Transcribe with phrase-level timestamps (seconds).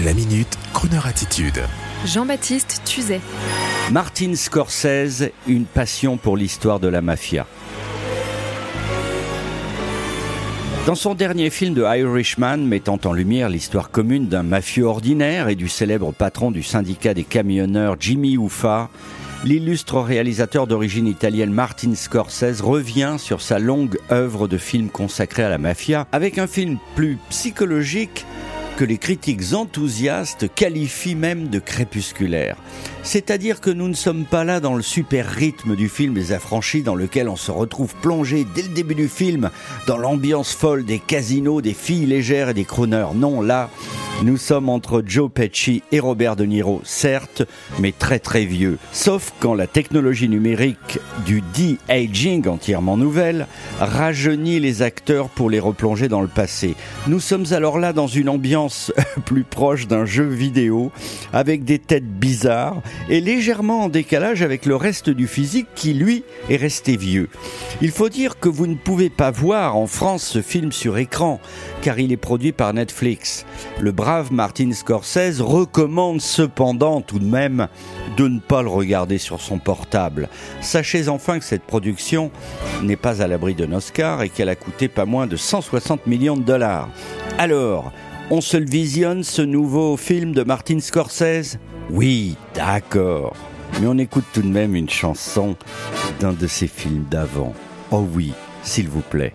[0.00, 1.60] La minute, Kroneur attitude.
[2.06, 3.20] Jean-Baptiste Tuzet.
[3.90, 7.46] Martin Scorsese, une passion pour l'histoire de la mafia.
[10.86, 15.56] Dans son dernier film de Irishman, mettant en lumière l'histoire commune d'un mafieux ordinaire et
[15.56, 18.88] du célèbre patron du syndicat des camionneurs Jimmy Huffa,
[19.44, 25.50] l'illustre réalisateur d'origine italienne Martin Scorsese revient sur sa longue œuvre de films consacrés à
[25.50, 28.24] la mafia avec un film plus psychologique
[28.84, 32.56] les critiques enthousiastes qualifient même de crépusculaire.
[33.02, 36.82] C'est-à-dire que nous ne sommes pas là dans le super rythme du film des affranchis
[36.82, 39.50] dans lequel on se retrouve plongé dès le début du film
[39.86, 43.14] dans l'ambiance folle des casinos, des filles légères et des crooners.
[43.14, 43.70] Non, là,
[44.22, 47.42] nous sommes entre Joe Pesci et Robert De Niro, certes,
[47.80, 48.78] mais très très vieux.
[48.92, 53.46] Sauf quand la technologie numérique du de-aging entièrement nouvelle
[53.80, 56.74] rajeunit les acteurs pour les replonger dans le passé.
[57.08, 58.92] Nous sommes alors là dans une ambiance
[59.24, 60.92] plus proche d'un jeu vidéo
[61.32, 66.22] avec des têtes bizarres et légèrement en décalage avec le reste du physique qui lui
[66.48, 67.28] est resté vieux.
[67.80, 71.40] Il faut dire que vous ne pouvez pas voir en France ce film sur écran
[71.82, 73.44] car il est produit par Netflix.
[73.80, 73.90] Le
[74.30, 77.68] Martin Scorsese recommande cependant tout de même
[78.16, 80.28] de ne pas le regarder sur son portable.
[80.60, 82.30] Sachez enfin que cette production
[82.82, 86.36] n'est pas à l'abri d'un Oscar et qu'elle a coûté pas moins de 160 millions
[86.36, 86.88] de dollars.
[87.38, 87.90] Alors,
[88.30, 91.58] on se le visionne ce nouveau film de Martin Scorsese?
[91.90, 93.34] Oui, d'accord.
[93.80, 95.56] Mais on écoute tout de même une chanson
[96.20, 97.54] d'un de ses films d'avant.
[97.90, 98.32] Oh oui,
[98.62, 99.32] s'il vous plaît.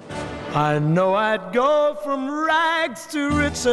[0.57, 3.67] I know I'd go from rags to riches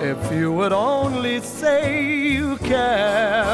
[0.00, 3.44] if you would only say you care.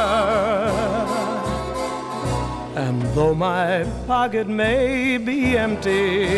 [2.76, 6.28] And though my pocket may be empty,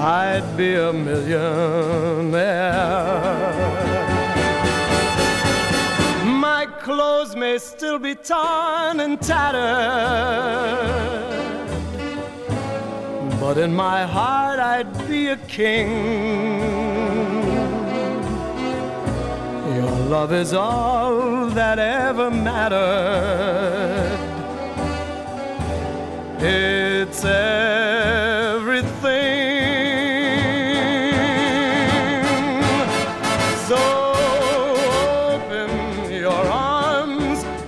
[0.00, 1.70] I'd be a millionaire.
[6.92, 9.60] Clothes may still be torn and tattered,
[13.38, 15.88] but in my heart I'd be a king.
[19.76, 22.80] Your love is all that ever mattered.
[26.40, 27.79] It's everything.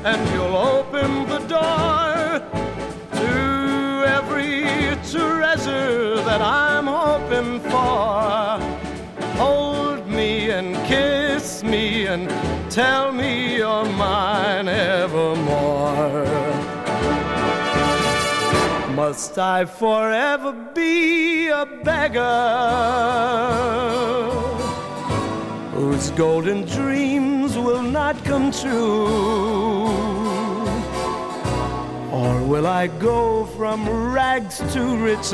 [0.05, 2.41] And you'll open the door
[3.13, 4.63] to every
[5.09, 8.59] treasure that I'm hoping for.
[9.39, 12.29] Hold me and kiss me and
[12.71, 16.27] tell me you're mine evermore.
[18.97, 22.23] Must I forever be a beggar
[25.83, 29.89] whose golden dreams will not come true?
[32.13, 35.33] Or will I go from rags to riches?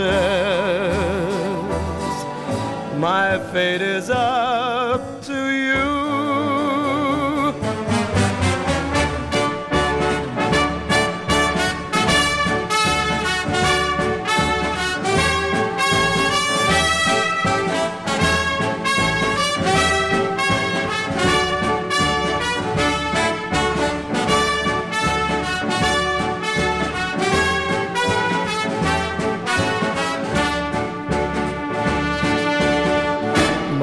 [2.96, 5.97] My fate is up to you.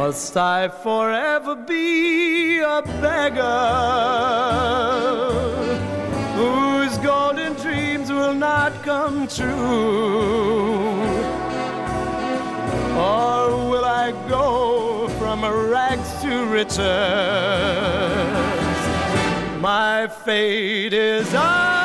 [0.06, 3.42] Must I forever be a beggar
[6.36, 11.02] whose golden dreams will not come true?
[12.96, 16.78] Or will I go from rags to riches?
[19.60, 21.85] My fate is up